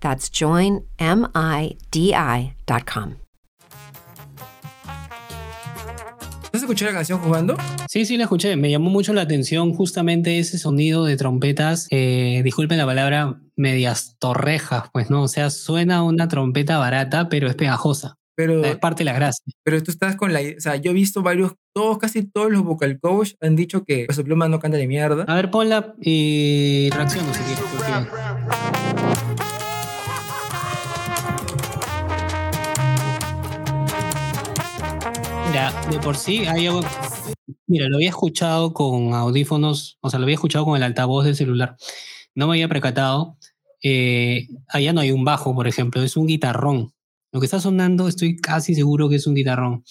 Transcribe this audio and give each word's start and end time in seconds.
That's 0.00 0.30
joinmidi.com. 0.30 0.90
¿Has 6.52 6.62
escuchado 6.62 6.90
la 6.90 6.96
canción 6.98 7.20
jugando? 7.20 7.56
Sí, 7.88 8.04
sí, 8.04 8.16
la 8.16 8.24
escuché. 8.24 8.56
Me 8.56 8.70
llamó 8.70 8.90
mucho 8.90 9.12
la 9.12 9.22
atención 9.22 9.72
justamente 9.72 10.38
ese 10.40 10.58
sonido 10.58 11.04
de 11.04 11.16
trompetas, 11.16 11.86
eh, 11.90 12.40
disculpen 12.42 12.76
la 12.76 12.86
palabra, 12.86 13.40
medias 13.56 14.16
torrejas, 14.18 14.84
pues, 14.92 15.10
¿no? 15.10 15.22
O 15.22 15.28
sea, 15.28 15.50
suena 15.50 16.02
una 16.02 16.26
trompeta 16.26 16.78
barata, 16.78 17.28
pero 17.28 17.46
es 17.48 17.54
pegajosa. 17.54 18.16
Pero, 18.36 18.64
Es 18.64 18.76
parte 18.78 19.00
de 19.00 19.04
la 19.04 19.12
gracia. 19.12 19.44
pero 19.62 19.82
tú 19.82 19.90
estás 19.90 20.16
con 20.16 20.32
la... 20.32 20.40
O 20.40 20.60
sea, 20.60 20.76
yo 20.76 20.92
he 20.92 20.94
visto 20.94 21.22
varios, 21.22 21.52
todos, 21.74 21.98
casi 21.98 22.22
todos 22.22 22.50
los 22.50 22.62
vocal 22.62 22.98
coach 22.98 23.32
han 23.40 23.54
dicho 23.54 23.84
que 23.84 24.06
Peso 24.06 24.24
Pluma 24.24 24.48
no 24.48 24.58
canta 24.58 24.78
de 24.78 24.86
mierda. 24.88 25.24
A 25.24 25.34
ver, 25.34 25.50
ponla 25.50 25.94
y 26.00 26.88
reacciono 26.90 27.32
si 27.34 27.40
quieres. 27.42 29.29
Mira, 35.60 35.90
de 35.90 35.98
por 35.98 36.16
sí 36.16 36.46
hay 36.46 36.68
algo. 36.68 36.80
Mira, 37.66 37.86
lo 37.90 37.96
había 37.96 38.08
escuchado 38.08 38.72
con 38.72 39.12
audífonos, 39.12 39.98
o 40.00 40.08
sea, 40.08 40.18
lo 40.18 40.24
había 40.24 40.36
escuchado 40.36 40.64
con 40.64 40.74
el 40.74 40.82
altavoz 40.82 41.26
del 41.26 41.36
celular. 41.36 41.76
No 42.34 42.46
me 42.46 42.54
había 42.54 42.66
percatado. 42.66 43.36
Eh, 43.82 44.48
allá 44.68 44.94
no 44.94 45.02
hay 45.02 45.12
un 45.12 45.22
bajo, 45.22 45.54
por 45.54 45.68
ejemplo, 45.68 46.02
es 46.02 46.16
un 46.16 46.26
guitarrón. 46.26 46.94
Lo 47.30 47.40
que 47.40 47.44
está 47.44 47.60
sonando, 47.60 48.08
estoy 48.08 48.38
casi 48.38 48.74
seguro 48.74 49.10
que 49.10 49.16
es 49.16 49.26
un 49.26 49.34
guitarrón. 49.34 49.84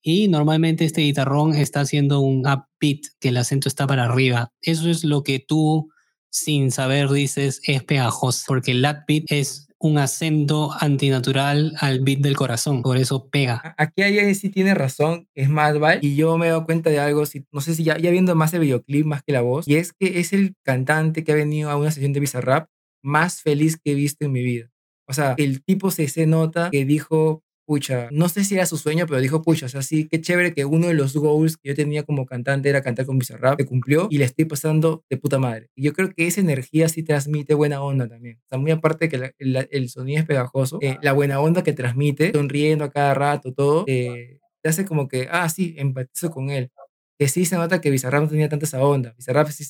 Y 0.00 0.28
normalmente 0.28 0.86
este 0.86 1.02
guitarrón 1.02 1.54
está 1.54 1.80
haciendo 1.80 2.20
un 2.20 2.46
upbeat, 2.46 3.00
que 3.20 3.28
el 3.28 3.36
acento 3.36 3.68
está 3.68 3.86
para 3.86 4.06
arriba. 4.06 4.54
Eso 4.62 4.88
es 4.88 5.04
lo 5.04 5.22
que 5.22 5.38
tú, 5.38 5.90
sin 6.30 6.70
saber, 6.70 7.10
dices 7.10 7.60
es 7.64 7.82
pegajoso, 7.84 8.44
porque 8.46 8.72
el 8.72 8.84
upbeat 8.84 9.24
es 9.28 9.68
un 9.80 9.96
acento 9.96 10.70
antinatural 10.78 11.74
al 11.80 12.00
beat 12.00 12.18
del 12.20 12.36
corazón, 12.36 12.82
por 12.82 12.98
eso 12.98 13.28
pega. 13.30 13.74
Aquí 13.78 14.02
alguien 14.02 14.34
sí 14.34 14.50
tiene 14.50 14.74
razón, 14.74 15.26
es 15.34 15.50
¿vale? 15.50 16.00
Y 16.02 16.16
yo 16.16 16.36
me 16.36 16.46
he 16.46 16.50
dado 16.50 16.66
cuenta 16.66 16.90
de 16.90 17.00
algo, 17.00 17.24
si, 17.24 17.46
no 17.50 17.62
sé 17.62 17.74
si 17.74 17.82
ya, 17.82 17.96
ya 17.96 18.10
viendo 18.10 18.34
más 18.34 18.52
el 18.52 18.60
videoclip 18.60 19.06
más 19.06 19.22
que 19.22 19.32
la 19.32 19.40
voz, 19.40 19.66
y 19.66 19.76
es 19.76 19.94
que 19.94 20.20
es 20.20 20.34
el 20.34 20.54
cantante 20.64 21.24
que 21.24 21.32
ha 21.32 21.34
venido 21.34 21.70
a 21.70 21.76
una 21.76 21.90
sesión 21.90 22.12
de 22.12 22.20
Bizarrap 22.20 22.68
más 23.02 23.40
feliz 23.40 23.78
que 23.82 23.92
he 23.92 23.94
visto 23.94 24.26
en 24.26 24.32
mi 24.32 24.42
vida. 24.42 24.70
O 25.08 25.14
sea, 25.14 25.34
el 25.38 25.64
tipo 25.64 25.90
se, 25.90 26.06
se 26.08 26.26
nota 26.26 26.68
que 26.70 26.84
dijo, 26.84 27.42
pucha, 27.70 28.08
no 28.10 28.28
sé 28.28 28.42
si 28.44 28.54
era 28.56 28.66
su 28.66 28.76
sueño, 28.76 29.06
pero 29.06 29.20
dijo, 29.20 29.42
pucha, 29.42 29.66
o 29.66 29.68
sea, 29.68 29.82
sí, 29.82 30.08
qué 30.08 30.20
chévere 30.20 30.52
que 30.54 30.64
uno 30.64 30.88
de 30.88 30.94
los 30.94 31.14
goals 31.14 31.56
que 31.56 31.68
yo 31.68 31.74
tenía 31.76 32.02
como 32.02 32.26
cantante 32.26 32.68
era 32.68 32.82
cantar 32.82 33.06
con 33.06 33.16
Bizarrap, 33.18 33.60
se 33.60 33.64
cumplió 33.66 34.08
y 34.10 34.18
le 34.18 34.24
estoy 34.24 34.44
pasando 34.46 35.04
de 35.08 35.16
puta 35.18 35.38
madre. 35.38 35.68
Y 35.76 35.84
yo 35.84 35.92
creo 35.92 36.10
que 36.12 36.26
esa 36.26 36.40
energía 36.40 36.88
sí 36.88 37.04
transmite 37.04 37.54
buena 37.54 37.80
onda 37.80 38.08
también. 38.08 38.38
O 38.44 38.48
sea, 38.48 38.58
muy 38.58 38.72
aparte 38.72 39.08
que 39.08 39.18
la- 39.38 39.60
el 39.70 39.88
sonido 39.88 40.18
es 40.20 40.26
pegajoso, 40.26 40.78
eh, 40.82 40.98
la 41.02 41.12
buena 41.12 41.38
onda 41.40 41.62
que 41.62 41.72
transmite, 41.72 42.32
sonriendo 42.34 42.84
a 42.84 42.90
cada 42.90 43.14
rato, 43.14 43.52
todo, 43.54 43.84
eh, 43.86 44.40
te 44.62 44.68
hace 44.70 44.84
como 44.84 45.06
que, 45.06 45.28
ah, 45.30 45.48
sí, 45.48 45.74
empatizo 45.78 46.30
con 46.32 46.50
él. 46.50 46.70
Que 47.18 47.28
sí 47.28 47.44
se 47.44 47.54
nota 47.56 47.80
que 47.80 47.90
Bizarrap 47.90 48.22
no 48.24 48.28
tenía 48.28 48.48
tanta 48.48 48.64
esa 48.66 48.82
onda. 48.82 49.12
Bizarrap 49.16 49.48
sí 49.50 49.64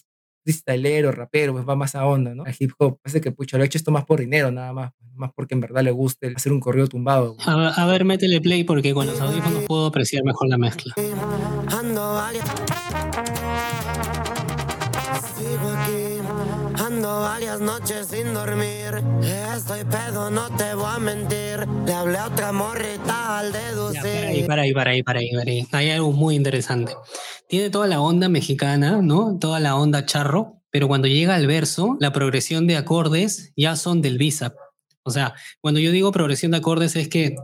es 0.44 0.62
freestylero, 0.62 1.12
rapero, 1.12 1.52
pues 1.52 1.68
va 1.68 1.76
más 1.76 1.94
a 1.94 2.04
onda, 2.06 2.34
¿no? 2.34 2.44
Al 2.44 2.54
hip 2.58 2.72
hop. 2.78 2.98
Parece 3.02 3.20
que, 3.20 3.30
pucha, 3.32 3.56
lo 3.56 3.62
ha 3.62 3.66
hecho 3.66 3.78
esto 3.78 3.90
más 3.90 4.04
por 4.04 4.20
dinero, 4.20 4.50
nada 4.50 4.72
más. 4.72 4.92
pues, 4.98 5.10
Más 5.14 5.30
porque 5.34 5.54
en 5.54 5.60
verdad 5.60 5.82
le 5.82 5.90
guste 5.90 6.32
hacer 6.34 6.52
un 6.52 6.60
corrido 6.60 6.86
tumbado. 6.88 7.36
A, 7.46 7.68
a 7.68 7.86
ver, 7.86 8.04
métele 8.04 8.40
play 8.40 8.64
porque 8.64 8.94
con 8.94 9.06
los 9.06 9.20
audífonos 9.20 9.64
puedo 9.64 9.86
apreciar 9.86 10.24
mejor 10.24 10.48
la 10.48 10.58
mezcla. 10.58 10.94
Ando 11.68 12.14
varias. 12.14 12.44
Sigo 15.36 15.68
aquí. 15.70 16.82
Ando 16.82 17.20
varias 17.20 17.60
noches 17.60 18.06
sin 18.06 18.32
dormir. 18.34 19.02
Estoy 19.80 19.98
pedo, 19.98 20.30
no 20.30 20.54
te 20.56 20.74
voy 20.74 20.90
a 20.94 20.98
mentir. 20.98 21.66
Le 21.86 21.94
hablé 21.94 22.18
a 22.18 22.26
otra 22.26 22.52
morrita 22.52 23.38
al 23.38 23.46
Ya, 23.46 23.52
para 23.52 23.62
ahí, 23.62 23.74
deducir. 23.74 24.46
para 24.46 24.62
ahí, 24.62 24.72
para 24.74 24.90
ahí, 24.90 25.02
para 25.02 25.20
ahí, 25.20 25.30
para 25.32 25.50
ahí. 25.50 25.66
Hay 25.72 25.90
algo 25.90 26.12
muy 26.12 26.34
interesante. 26.34 26.92
Tiene 27.48 27.70
toda 27.70 27.86
la 27.86 28.02
onda 28.02 28.28
mexicana, 28.28 29.00
¿no? 29.00 29.38
Toda 29.38 29.58
la 29.58 29.76
onda 29.76 30.04
charro, 30.04 30.60
pero 30.70 30.86
cuando 30.86 31.08
llega 31.08 31.34
al 31.34 31.46
verso, 31.46 31.96
la 31.98 32.12
progresión 32.12 32.66
de 32.66 32.76
acordes 32.76 33.54
ya 33.56 33.74
son 33.74 34.02
del 34.02 34.18
bíceps. 34.18 34.54
O 35.02 35.10
sea, 35.10 35.34
cuando 35.62 35.80
yo 35.80 35.92
digo 35.92 36.12
progresión 36.12 36.50
de 36.52 36.58
acordes 36.58 36.94
es 36.96 37.08
que 37.08 37.36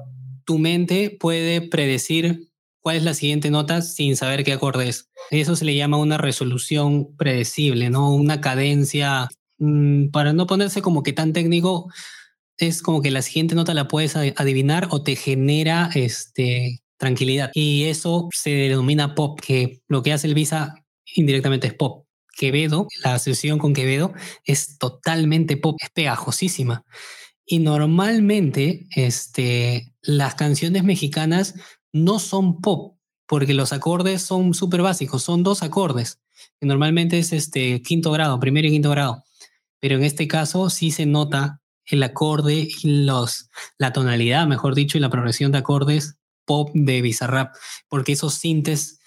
tu 0.44 0.58
mente 0.58 1.16
puede 1.18 1.62
predecir 1.62 2.50
cuál 2.80 2.96
es 2.96 3.02
la 3.02 3.14
siguiente 3.14 3.50
nota 3.50 3.80
sin 3.80 4.14
saber 4.14 4.44
qué 4.44 4.52
acorde 4.52 4.90
es. 4.90 5.08
Eso 5.30 5.56
se 5.56 5.64
le 5.64 5.74
llama 5.74 5.96
una 5.96 6.18
resolución 6.18 7.16
predecible, 7.16 7.88
¿no? 7.88 8.12
Una 8.14 8.42
cadencia, 8.42 9.26
mm, 9.56 10.08
para 10.10 10.34
no 10.34 10.46
ponerse 10.46 10.82
como 10.82 11.02
que 11.02 11.14
tan 11.14 11.32
técnico, 11.32 11.88
es 12.58 12.82
como 12.82 13.02
que 13.02 13.10
la 13.10 13.22
siguiente 13.22 13.54
nota 13.54 13.74
la 13.74 13.88
puedes 13.88 14.16
adi- 14.16 14.34
adivinar 14.36 14.88
o 14.90 15.02
te 15.02 15.16
genera 15.16 15.90
este, 15.94 16.80
tranquilidad. 16.98 17.50
Y 17.54 17.84
eso 17.84 18.28
se 18.32 18.50
denomina 18.50 19.14
pop, 19.14 19.40
que 19.40 19.80
lo 19.88 20.02
que 20.02 20.12
hace 20.12 20.26
el 20.26 20.34
Visa 20.34 20.74
indirectamente 21.14 21.66
es 21.68 21.74
pop. 21.74 22.06
Quevedo, 22.36 22.86
la 23.02 23.18
sesión 23.18 23.58
con 23.58 23.72
Quevedo 23.72 24.12
es 24.44 24.76
totalmente 24.78 25.56
pop, 25.56 25.76
es 25.82 25.90
pegajosísima. 25.90 26.84
Y 27.46 27.60
normalmente 27.60 28.86
este, 28.94 29.94
las 30.02 30.34
canciones 30.34 30.84
mexicanas 30.84 31.54
no 31.92 32.18
son 32.18 32.60
pop, 32.60 32.96
porque 33.26 33.54
los 33.54 33.72
acordes 33.72 34.22
son 34.22 34.52
súper 34.54 34.82
básicos, 34.82 35.22
son 35.22 35.42
dos 35.42 35.62
acordes, 35.62 36.20
que 36.60 36.66
normalmente 36.66 37.18
es 37.18 37.32
este, 37.32 37.80
quinto 37.82 38.10
grado, 38.10 38.38
primero 38.40 38.66
y 38.68 38.70
quinto 38.72 38.90
grado. 38.90 39.22
Pero 39.80 39.96
en 39.96 40.04
este 40.04 40.28
caso 40.28 40.70
sí 40.70 40.90
se 40.90 41.06
nota 41.06 41.60
el 41.86 42.02
acorde 42.02 42.68
y 42.82 43.04
los, 43.04 43.48
la 43.78 43.92
tonalidad, 43.92 44.46
mejor 44.46 44.74
dicho, 44.74 44.98
y 44.98 45.00
la 45.00 45.10
progresión 45.10 45.52
de 45.52 45.58
acordes 45.58 46.18
pop 46.46 46.70
de 46.74 47.02
Bizarrap, 47.02 47.54
porque 47.88 48.12
esos 48.12 48.34
sintes 48.34 49.00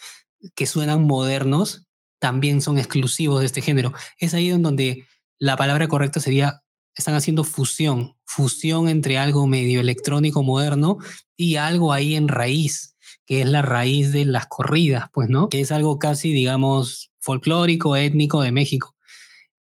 que 0.56 0.68
suenan 0.68 1.04
modernos 1.04 1.88
también 2.20 2.62
son 2.62 2.78
exclusivos 2.78 3.40
de 3.40 3.46
este 3.48 3.62
género. 3.62 3.94
Es 4.20 4.34
ahí 4.34 4.50
en 4.52 4.62
donde 4.62 5.08
la 5.40 5.56
palabra 5.56 5.88
correcta 5.88 6.20
sería, 6.20 6.62
están 6.94 7.16
haciendo 7.16 7.46
fusión, 7.46 8.18
fusión 8.26 8.90
entre 8.90 9.18
algo 9.18 9.48
medio 9.48 9.80
electrónico 9.80 10.44
moderno 10.44 10.98
y 11.38 11.56
algo 11.56 11.94
ahí 11.94 12.16
en 12.16 12.28
raíz, 12.28 12.98
que 13.26 13.42
es 13.42 13.48
la 13.48 13.62
raíz 13.62 14.12
de 14.12 14.26
las 14.26 14.48
corridas, 14.48 15.06
pues, 15.14 15.30
¿no? 15.30 15.48
Que 15.48 15.62
es 15.62 15.72
algo 15.72 15.98
casi, 15.98 16.34
digamos, 16.34 17.12
folclórico, 17.20 17.96
étnico 17.96 18.42
de 18.42 18.52
México. 18.52 18.96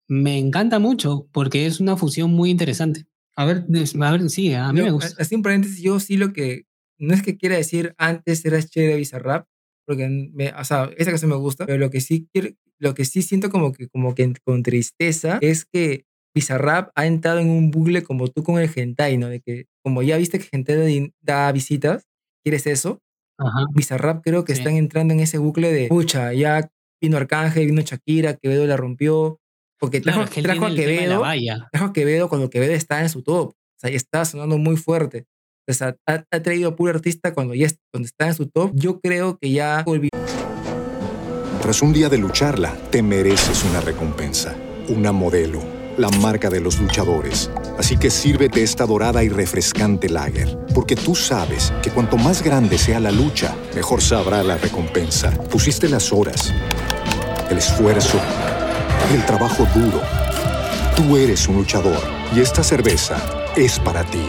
Me 0.08 0.38
encanta 0.38 0.78
mucho 0.78 1.28
porque 1.32 1.66
es 1.66 1.80
una 1.80 1.96
fusión 1.96 2.30
muy 2.30 2.50
interesante. 2.50 3.04
A 3.36 3.44
ver, 3.44 3.64
a 4.00 4.10
ver, 4.10 4.30
sí, 4.30 4.52
a 4.54 4.72
mí 4.72 4.78
Yo, 4.80 4.84
me 4.86 4.90
gusta. 4.90 5.14
Así 5.22 5.34
en 5.34 5.42
paréntesis, 5.42 5.80
yo 5.80 6.00
sí 6.00 6.16
lo 6.16 6.32
que 6.32 6.64
no 6.98 7.14
es 7.14 7.22
que 7.22 7.36
quiera 7.36 7.56
decir 7.56 7.94
antes 7.98 8.44
era 8.44 8.60
chévere 8.62 8.96
Bizarrap, 8.96 9.46
porque 9.86 10.08
me, 10.08 10.48
o 10.52 10.64
sea, 10.64 10.90
esa 10.96 11.10
canción 11.10 11.30
me 11.30 11.36
gusta, 11.36 11.64
pero 11.66 11.78
lo 11.78 11.90
que 11.90 12.00
sí 12.00 12.26
quiero, 12.32 12.48
lo 12.80 12.94
que 12.94 13.04
sí 13.04 13.22
siento 13.22 13.50
como 13.50 13.72
que, 13.72 13.88
como 13.88 14.14
que 14.14 14.32
con 14.44 14.62
tristeza 14.64 15.38
es 15.40 15.64
que 15.64 16.04
Bizarrap 16.34 16.90
ha 16.96 17.06
entrado 17.06 17.38
en 17.38 17.50
un 17.50 17.70
bucle 17.70 18.02
como 18.02 18.28
tú 18.28 18.42
con 18.42 18.58
el 18.60 18.70
hentai, 18.74 19.18
¿no? 19.18 19.28
De 19.28 19.40
que 19.40 19.66
como 19.84 20.02
ya 20.02 20.16
viste 20.16 20.38
que 20.40 20.48
hentai 20.50 21.12
da 21.20 21.52
visitas, 21.52 22.06
¿quieres 22.42 22.66
eso? 22.66 23.00
Ajá. 23.38 23.66
Bizarrap 23.74 24.22
creo 24.24 24.44
que 24.44 24.54
Sí. 24.54 24.60
están 24.60 24.74
entrando 24.76 25.14
en 25.14 25.20
ese 25.20 25.38
bucle 25.38 25.72
de, 25.72 25.88
pucha, 25.88 26.32
ya 26.32 26.68
vino 27.00 27.16
Arcángel, 27.16 27.66
vino 27.66 27.82
Shakira, 27.82 28.34
Quevedo 28.34 28.66
la 28.66 28.76
rompió, 28.76 29.40
porque 29.78 30.00
trajo, 30.00 30.18
Claro, 30.18 30.28
es 30.28 30.34
que 30.34 30.40
él 30.40 30.46
trajo 30.46 30.66
a 30.66 30.74
Quevedo, 30.74 31.22
trajo 31.72 31.86
a 31.86 31.92
Quevedo 31.92 32.28
cuando 32.28 32.50
Quevedo 32.50 32.72
estaba 32.72 33.02
en 33.02 33.08
su 33.08 33.22
top, 33.22 33.50
o 33.50 33.80
sea, 33.80 33.90
estaba 33.90 34.24
sonando 34.24 34.58
muy 34.58 34.76
fuerte. 34.76 35.26
O 35.68 35.72
sea, 35.74 35.94
ha, 36.06 36.24
ha 36.30 36.42
traído 36.42 36.70
a 36.70 36.76
puro 36.76 36.90
artista 36.90 37.34
cuando 37.34 37.54
ya 37.54 37.68
cuando 37.92 38.06
está 38.06 38.26
en 38.28 38.34
su 38.34 38.48
top. 38.48 38.72
Yo 38.74 39.00
creo 39.00 39.36
que 39.38 39.50
ya 39.50 39.82
olvidó 39.86 40.16
Tras 41.60 41.82
un 41.82 41.92
día 41.92 42.08
de 42.08 42.16
lucharla, 42.16 42.74
te 42.90 43.02
mereces 43.02 43.64
una 43.64 43.82
recompensa, 43.82 44.56
una 44.88 45.12
modelo, 45.12 45.60
la 45.98 46.08
marca 46.08 46.48
de 46.48 46.60
los 46.60 46.80
luchadores. 46.80 47.50
Así 47.78 47.98
que 47.98 48.10
sírvete 48.10 48.62
esta 48.62 48.86
dorada 48.86 49.22
y 49.22 49.28
refrescante 49.28 50.08
lager, 50.08 50.58
porque 50.74 50.96
tú 50.96 51.14
sabes 51.14 51.72
que 51.82 51.90
cuanto 51.90 52.16
más 52.16 52.42
grande 52.42 52.78
sea 52.78 52.98
la 52.98 53.10
lucha, 53.10 53.54
mejor 53.74 54.00
sabrá 54.00 54.42
la 54.42 54.56
recompensa. 54.56 55.30
Pusiste 55.50 55.88
las 55.88 56.12
horas, 56.12 56.52
el 57.50 57.58
esfuerzo, 57.58 58.18
el 59.14 59.24
trabajo 59.24 59.66
duro. 59.74 60.02
Tú 60.94 61.16
eres 61.16 61.48
un 61.48 61.56
luchador 61.56 61.98
y 62.36 62.40
esta 62.40 62.62
cerveza 62.62 63.16
es 63.56 63.78
para 63.80 64.04
ti. 64.04 64.26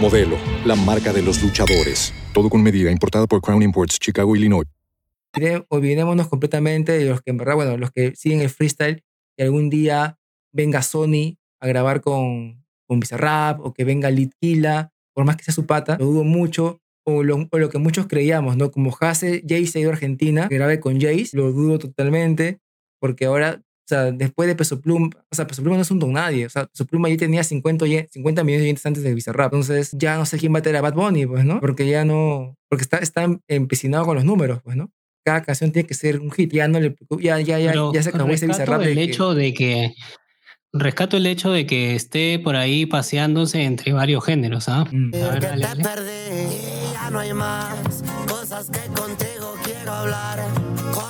Modelo, 0.00 0.36
la 0.64 0.76
marca 0.76 1.12
de 1.12 1.22
los 1.22 1.42
luchadores. 1.42 2.14
Todo 2.32 2.48
con 2.48 2.62
medida, 2.62 2.90
importada 2.90 3.26
por 3.26 3.40
Crown 3.40 3.62
Imports, 3.62 3.98
Chicago, 3.98 4.36
Illinois. 4.36 4.66
olvidémonos 5.68 6.28
completamente 6.28 6.92
de 6.92 7.06
los 7.06 7.20
que 7.20 7.30
en 7.30 7.36
verdad, 7.36 7.56
bueno, 7.56 7.76
los 7.76 7.90
que 7.90 8.14
siguen 8.14 8.40
el 8.40 8.50
freestyle, 8.50 9.02
que 9.36 9.42
algún 9.42 9.70
día 9.70 10.18
venga 10.52 10.82
Sony 10.82 11.36
a 11.58 11.66
grabar 11.66 12.00
con, 12.00 12.64
con 12.86 13.00
Bizarrap 13.00 13.60
o 13.60 13.72
que 13.72 13.84
venga 13.84 14.10
Litkila, 14.10 14.92
por 15.14 15.24
más 15.24 15.36
que 15.36 15.44
sea 15.44 15.54
su 15.54 15.66
pata, 15.66 15.96
lo 15.98 16.06
dudo 16.06 16.24
mucho. 16.24 16.78
O 17.04 17.24
lo, 17.24 17.48
o 17.50 17.58
lo 17.58 17.68
que 17.68 17.78
muchos 17.78 18.06
creíamos, 18.06 18.56
¿no? 18.56 18.70
Como 18.70 18.96
Hase, 19.00 19.42
Jace 19.42 19.78
ha 19.78 19.80
ido 19.80 19.90
a 19.90 19.94
Argentina, 19.94 20.48
que 20.48 20.54
grabe 20.54 20.78
con 20.78 21.00
Jace, 21.00 21.30
lo 21.32 21.50
dudo 21.50 21.80
totalmente, 21.80 22.60
porque 23.00 23.24
ahora, 23.24 23.60
o 23.84 23.88
sea, 23.88 24.10
después 24.12 24.46
de 24.48 24.54
Peso 24.54 24.80
Pluma, 24.80 25.10
o 25.30 25.34
sea, 25.34 25.46
Peso 25.46 25.60
Pluma 25.62 25.76
no 25.76 25.82
es 25.82 25.90
un 25.90 25.98
don 25.98 26.12
nadie, 26.12 26.46
o 26.46 26.50
sea, 26.50 26.66
Peso 26.66 26.86
Pluma 26.86 27.08
ya 27.08 27.16
tenía 27.16 27.42
50, 27.44 27.84
oye- 27.84 28.08
50 28.10 28.44
millones 28.44 28.60
de 28.62 28.66
oyentes 28.66 28.86
antes 28.86 29.02
de 29.02 29.14
Bizarrap, 29.14 29.52
entonces 29.52 29.90
ya 29.92 30.16
no 30.16 30.24
sé 30.26 30.38
quién 30.38 30.54
va 30.54 30.60
a 30.60 30.62
tener 30.62 30.76
a 30.78 30.80
Bad 30.82 30.94
Bunny, 30.94 31.26
pues, 31.26 31.44
¿no? 31.44 31.60
Porque 31.60 31.86
ya 31.88 32.04
no, 32.04 32.56
porque 32.68 32.82
está, 32.82 32.98
está 32.98 33.26
empecinado 33.48 34.04
con 34.06 34.14
los 34.16 34.24
números, 34.24 34.60
pues, 34.62 34.76
¿no? 34.76 34.90
cada 35.24 35.42
canción 35.44 35.70
tiene 35.70 35.86
que 35.86 35.94
ser 35.94 36.18
un 36.18 36.32
hit. 36.32 36.52
Ya 36.52 36.66
no 36.66 36.80
le 36.80 36.96
ya, 37.20 37.38
ya, 37.38 37.56
ya, 37.60 37.70
Pero 37.70 37.92
ya 37.92 38.02
se 38.02 38.08
acabó 38.08 38.30
ese 38.32 38.48
rescato 38.48 38.62
bizarrap 38.72 38.80
de 38.84 38.90
el 38.90 38.96
que- 38.98 39.02
hecho 39.04 39.34
de 39.34 39.54
que 39.54 39.94
rescato 40.72 41.16
el 41.16 41.26
hecho 41.28 41.52
de 41.52 41.64
que 41.64 41.94
esté 41.94 42.40
por 42.40 42.56
ahí 42.56 42.86
paseándose 42.86 43.62
entre 43.62 43.92
varios 43.92 44.24
géneros, 44.24 44.68
¿ah? 44.68 44.84
Mm. 44.90 45.10
Y 45.14 45.18
ya 46.92 47.10
no 47.10 47.18
hay 47.20 47.32
más 47.34 48.02
cosas 48.26 48.68
que 48.68 48.80
contigo 49.00 49.54
quiero 49.64 49.92
hablar. 49.92 50.40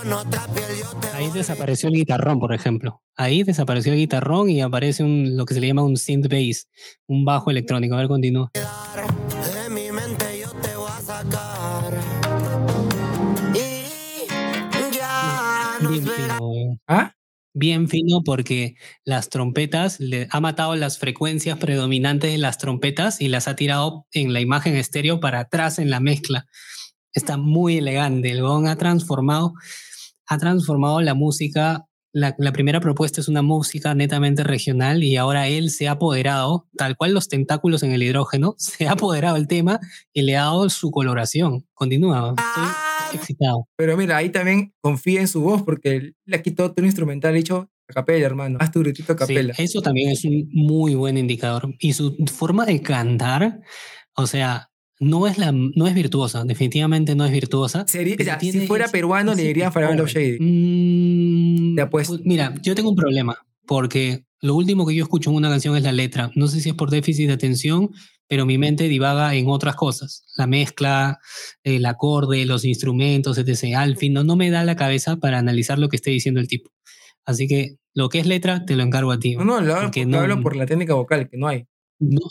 Con 0.02 0.12
otra 0.14 0.46
piel 0.48 0.66
yo 0.80 0.98
te 1.00 1.08
Ahí 1.16 1.30
desapareció 1.30 1.88
el 1.88 1.94
guitarrón, 1.94 2.40
por 2.40 2.52
ejemplo. 2.52 3.00
Ahí 3.16 3.44
desapareció 3.44 3.92
el 3.92 3.98
guitarrón 4.00 4.50
y 4.50 4.60
aparece 4.60 5.04
un, 5.04 5.36
lo 5.36 5.44
que 5.44 5.54
se 5.54 5.60
le 5.60 5.68
llama 5.68 5.84
un 5.84 5.96
synth 5.96 6.28
bass, 6.28 6.68
un 7.06 7.24
bajo 7.24 7.50
electrónico. 7.50 7.94
A 7.94 7.98
ver, 7.98 8.08
continúa. 8.08 8.50
a 8.54 8.60
dar. 8.60 9.64
De 9.64 9.70
mi 9.70 9.92
mente 9.92 10.40
yo 10.40 10.50
te 10.60 10.74
voy 10.74 10.90
a 10.90 11.00
sacar. 11.00 12.00
Y 13.54 14.96
ya 14.96 15.78
nos 15.80 15.92
Bien 15.92 16.04
fino, 16.04 16.52
eh. 16.52 16.78
¿Ah? 16.88 17.14
bien 17.54 17.88
fino 17.88 18.22
porque 18.24 18.74
las 19.04 19.28
trompetas, 19.28 20.00
le, 20.00 20.26
ha 20.30 20.40
matado 20.40 20.74
las 20.74 20.98
frecuencias 20.98 21.58
predominantes 21.58 22.32
de 22.32 22.38
las 22.38 22.58
trompetas 22.58 23.20
y 23.20 23.28
las 23.28 23.46
ha 23.46 23.54
tirado 23.54 24.06
en 24.10 24.32
la 24.32 24.40
imagen 24.40 24.74
estéreo 24.74 25.20
para 25.20 25.40
atrás 25.40 25.78
en 25.78 25.90
la 25.90 26.00
mezcla. 26.00 26.46
Está 27.12 27.36
muy 27.36 27.78
elegante, 27.78 28.30
el 28.30 28.42
Gon 28.42 28.66
ha 28.66 28.76
transformado, 28.76 29.52
ha 30.28 30.38
transformado 30.38 31.00
la 31.00 31.14
música. 31.14 31.86
La, 32.14 32.34
la 32.36 32.52
primera 32.52 32.78
propuesta 32.78 33.22
es 33.22 33.28
una 33.28 33.40
música 33.40 33.94
netamente 33.94 34.44
regional 34.44 35.02
y 35.02 35.16
ahora 35.16 35.48
él 35.48 35.70
se 35.70 35.88
ha 35.88 35.92
apoderado, 35.92 36.68
tal 36.76 36.94
cual 36.96 37.14
los 37.14 37.28
tentáculos 37.28 37.82
en 37.82 37.92
el 37.92 38.02
hidrógeno, 38.02 38.54
se 38.58 38.86
ha 38.86 38.92
apoderado 38.92 39.36
el 39.36 39.48
tema 39.48 39.80
y 40.12 40.22
le 40.22 40.36
ha 40.36 40.42
dado 40.42 40.68
su 40.68 40.90
coloración. 40.90 41.66
Continúa, 41.72 42.34
estoy 42.36 43.18
excitado. 43.18 43.66
Pero 43.76 43.96
mira, 43.96 44.18
ahí 44.18 44.28
también 44.28 44.74
confía 44.82 45.20
en 45.22 45.28
su 45.28 45.40
voz 45.40 45.62
porque 45.62 46.12
le 46.26 46.36
ha 46.36 46.42
quitado 46.42 46.70
todo 46.70 46.82
el 46.82 46.86
instrumental, 46.86 47.34
dicho 47.34 47.70
a 47.88 47.92
capela, 47.94 48.26
hermano. 48.26 48.58
Haz 48.60 48.72
tu 48.72 48.80
gritito 48.80 49.12
a 49.12 49.16
Sí, 49.16 49.20
capela. 49.34 49.54
eso 49.56 49.80
también 49.80 50.10
es 50.10 50.24
un 50.26 50.48
muy 50.52 50.94
buen 50.94 51.16
indicador. 51.16 51.74
Y 51.78 51.94
su 51.94 52.14
forma 52.30 52.66
de 52.66 52.82
cantar, 52.82 53.60
o 54.14 54.26
sea, 54.26 54.68
no 55.02 55.26
es, 55.26 55.36
la, 55.36 55.52
no 55.52 55.86
es 55.86 55.94
virtuosa, 55.94 56.44
definitivamente 56.44 57.14
no 57.14 57.24
es 57.24 57.32
virtuosa. 57.32 57.84
Sería- 57.88 58.16
pero 58.16 58.26
ya, 58.26 58.40
si 58.40 58.66
fuera 58.66 58.88
peruano, 58.88 59.34
le 59.34 59.52
Faraón 59.70 59.96
Love 59.96 60.12
power. 60.12 60.24
Shady. 60.38 60.38
Mm, 60.40 61.78
apuesto. 61.80 62.14
pues, 62.14 62.26
mira, 62.26 62.54
yo 62.62 62.74
tengo 62.74 62.90
un 62.90 62.96
problema, 62.96 63.36
porque 63.66 64.24
lo 64.40 64.54
último 64.54 64.86
que 64.86 64.94
yo 64.94 65.02
escucho 65.04 65.30
en 65.30 65.36
una 65.36 65.48
canción 65.50 65.76
es 65.76 65.82
la 65.82 65.92
letra. 65.92 66.30
No 66.34 66.46
sé 66.48 66.60
si 66.60 66.68
es 66.70 66.74
por 66.74 66.90
déficit 66.90 67.26
de 67.28 67.32
atención, 67.34 67.90
pero 68.28 68.46
mi 68.46 68.58
mente 68.58 68.88
divaga 68.88 69.34
en 69.34 69.48
otras 69.48 69.76
cosas. 69.76 70.24
La 70.36 70.46
mezcla, 70.46 71.18
el 71.64 71.84
acorde, 71.86 72.44
los 72.46 72.64
instrumentos, 72.64 73.38
etc. 73.38 73.74
Al 73.76 73.96
fin, 73.96 74.12
no, 74.12 74.24
no 74.24 74.36
me 74.36 74.50
da 74.50 74.64
la 74.64 74.76
cabeza 74.76 75.16
para 75.16 75.38
analizar 75.38 75.78
lo 75.78 75.88
que 75.88 75.96
esté 75.96 76.10
diciendo 76.10 76.40
el 76.40 76.48
tipo. 76.48 76.70
Así 77.24 77.46
que 77.46 77.76
lo 77.94 78.08
que 78.08 78.18
es 78.20 78.26
letra, 78.26 78.64
te 78.64 78.74
lo 78.74 78.82
encargo 78.82 79.12
a 79.12 79.18
ti. 79.18 79.36
No, 79.36 79.44
no, 79.44 79.60
lo 79.60 79.80
porque 79.80 80.06
no- 80.06 80.18
hablo 80.18 80.40
por 80.40 80.56
la 80.56 80.66
técnica 80.66 80.94
vocal, 80.94 81.28
que 81.28 81.36
no 81.36 81.46
hay. 81.46 81.66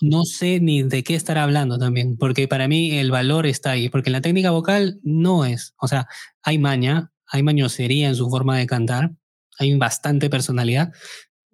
No, 0.01 0.25
sé 0.25 0.59
ni 0.59 0.83
de 0.83 1.03
qué 1.03 1.15
estar 1.15 1.37
hablando 1.37 1.77
también, 1.77 2.17
porque 2.17 2.47
para 2.47 2.67
mí 2.67 2.91
el 2.97 3.11
valor 3.11 3.45
está 3.45 3.71
ahí, 3.71 3.89
porque 3.89 4.09
en 4.09 4.13
la 4.13 4.21
técnica 4.21 4.51
vocal 4.51 4.99
no 5.03 5.45
es, 5.45 5.73
o 5.79 5.87
sea, 5.87 6.07
hay 6.43 6.57
maña, 6.57 7.11
hay 7.27 7.43
mañosería 7.43 8.09
en 8.09 8.15
su 8.15 8.29
forma 8.29 8.57
de 8.57 8.67
cantar, 8.67 9.11
hay 9.57 9.75
bastante 9.77 10.29
personalidad, 10.29 10.91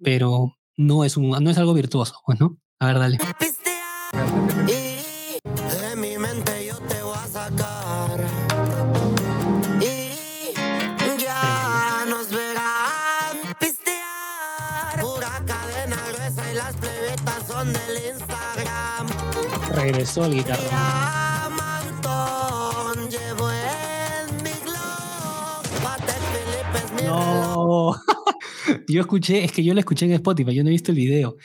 pero 0.02 0.58
no 0.76 1.04
es, 1.04 1.18
un, 1.18 1.30
no 1.30 1.50
es 1.50 1.58
algo 1.58 1.74
virtuoso, 1.74 2.22
pues, 2.26 2.40
¿no? 2.40 2.58
A 2.80 2.88
ver, 2.88 3.00
dale. 3.00 3.18
Y 16.52 16.56
las 16.56 16.76
plebetas 16.76 17.48
son 17.48 17.74
del 17.74 17.98
Instagram. 18.14 19.08
Regresó 19.76 20.26
el 20.26 20.34
guitarrón. 20.36 20.68
No. 27.06 27.96
yo 28.88 29.02
escuché, 29.02 29.44
es 29.44 29.52
que 29.52 29.64
yo 29.64 29.74
lo 29.74 29.80
escuché 29.80 30.06
en 30.06 30.14
Spotify, 30.14 30.54
yo 30.54 30.64
no 30.64 30.70
he 30.70 30.74
visto 30.74 30.92
el 30.92 30.98
video. 30.98 31.38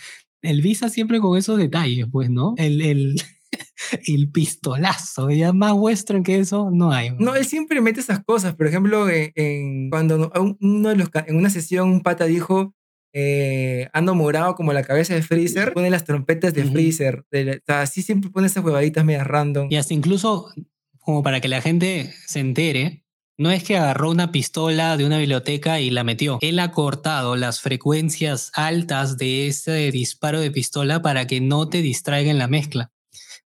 El 0.43 0.61
Visa 0.61 0.89
siempre 0.89 1.21
con 1.21 1.39
esos 1.39 1.59
detalles, 1.59 2.07
pues, 2.11 2.31
¿no? 2.31 2.55
El, 2.57 2.81
el, 2.83 3.15
el 4.07 4.31
pistolazo, 4.31 5.31
ya 5.31 5.53
más 5.53 5.73
western 5.75 6.23
que 6.25 6.39
eso, 6.39 6.71
no 6.73 6.91
hay. 6.91 7.11
No, 7.19 7.35
él 7.35 7.45
siempre 7.45 7.81
mete 7.81 8.01
esas 8.01 8.25
cosas. 8.25 8.55
Por 8.55 8.67
ejemplo, 8.67 9.09
en, 9.09 9.31
en- 9.37 9.91
cuando 9.91 10.33
uno 10.61 10.89
de 10.89 10.97
los, 10.97 11.09
en 11.27 11.37
una 11.37 11.51
sesión 11.51 11.91
un 11.91 12.01
pata 12.03 12.25
dijo, 12.25 12.75
eh, 13.13 13.89
ando 13.93 14.15
morado 14.15 14.55
como 14.55 14.73
la 14.73 14.83
cabeza 14.83 15.15
de 15.15 15.23
Freezer, 15.23 15.73
pone 15.73 15.91
las 15.91 16.05
trompetas 16.05 16.55
de 16.55 16.63
Ujú. 16.63 16.73
Freezer. 16.73 17.25
De 17.31 17.61
o 17.63 17.65
sea, 17.67 17.87
sí 17.87 18.03
siempre 18.03 18.31
pone 18.31 18.47
esas 18.47 18.65
huevaditas 18.65 19.05
medias 19.05 19.27
random. 19.27 19.69
Y 19.71 19.77
hasta 19.77 19.95
incluso, 19.95 20.49
como 20.99 21.23
para 21.23 21.41
que 21.41 21.49
la 21.49 21.61
gente 21.61 22.13
se 22.27 22.41
entere, 22.41 23.05
no 23.39 23.51
es 23.51 23.65
que 23.65 23.77
agarró 23.77 24.11
una 24.11 24.31
pistola 24.31 24.97
de 24.97 25.05
una 25.05 25.19
biblioteca 25.19 25.81
y 25.81 25.91
la 25.91 26.05
metió. 26.05 26.39
Él 26.43 26.59
ha 26.59 26.71
cortado 26.71 27.37
las 27.37 27.61
frecuencias 27.61 28.53
altas 28.55 29.17
de 29.17 29.47
ese 29.49 29.91
disparo 29.91 30.41
de 30.41 30.51
pistola 30.51 31.03
para 31.03 31.27
que 31.27 31.41
no 31.41 31.69
te 31.69 31.83
distraiga 31.83 32.31
en 32.31 32.39
la 32.39 32.47
mezcla. 32.47 32.93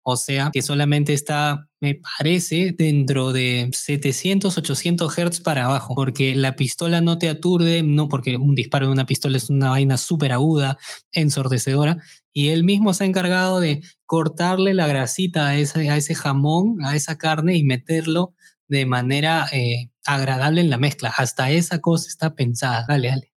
O 0.03 0.17
sea, 0.17 0.51
que 0.53 0.63
solamente 0.63 1.13
está, 1.15 1.66
me 1.80 1.95
parece, 2.18 2.75
dentro 2.76 3.33
de 3.33 3.71
700, 3.73 4.56
800 4.56 5.14
Hz 5.14 5.40
para 5.40 5.66
abajo, 5.66 5.95
porque 5.95 6.35
la 6.35 6.56
pistola 6.56 7.00
no 7.00 7.18
te 7.18 7.28
aturde, 7.28 7.83
no 7.83 8.09
porque 8.09 8.37
un 8.37 8.54
disparo 8.54 8.87
de 8.87 8.92
una 8.92 9.06
pistola 9.06 9.37
es 9.37 9.50
una 9.50 9.71
vaina 9.71 9.97
súper 9.99 10.33
aguda, 10.33 10.78
ensordecedora, 11.12 11.99
y 12.33 12.49
él 12.49 12.64
mismo 12.64 12.95
se 12.95 13.04
ha 13.04 13.06
encargado 13.06 13.61
de 13.61 13.83
cortarle 14.04 14.75
la 14.75 14.87
grasita 14.87 15.49
a 15.49 15.56
ese, 15.56 16.14
jamón, 16.14 16.85
a 16.85 16.95
esa 16.95 17.18
carne 17.18 17.56
y 17.56 17.64
meterlo 17.64 18.35
de 18.68 18.85
manera 18.87 19.47
eh, 19.52 19.90
agradable 20.04 20.61
en 20.61 20.71
la 20.71 20.78
mezcla. 20.78 21.12
Hasta 21.16 21.50
esa 21.50 21.80
cosa 21.80 22.09
está 22.09 22.35
pensada. 22.35 22.85
Dale, 22.87 23.09
dale. 23.09 23.33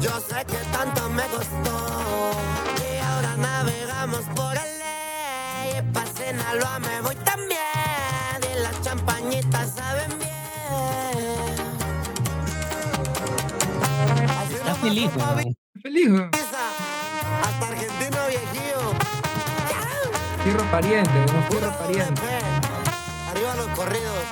Yo 0.00 0.20
sé 0.20 0.44
que 0.46 0.56
tanto 0.72 1.08
me 1.10 1.22
costó 1.24 2.30
y 2.78 2.98
ahora 2.98 3.36
navegamos 3.36 4.24
por 4.34 4.56
el 4.56 4.75
Alba 6.56 6.78
me 6.78 7.00
voy 7.02 7.14
también 7.16 7.58
y 8.40 8.60
las 8.60 8.80
champañitas 8.80 9.74
saben 9.74 10.18
bien. 10.18 10.28
Está 14.56 14.74
feliz, 14.76 15.10
weón. 15.16 15.54
Feliz, 15.82 16.08
weón. 16.08 16.30
Hasta 17.42 17.68
argentino 17.68 18.16
viejillo. 18.28 18.80
Fierro 20.44 20.64
pariente, 20.70 21.10
weón. 21.10 21.44
Fierro 21.50 21.78
pariente. 21.78 22.22
Arriba 23.30 23.54
los 23.56 23.68
corridos. 23.76 24.24